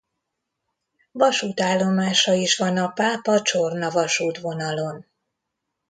[1.11, 5.05] Vasútállomása is van a Pápa–Csorna-vasútvonalon.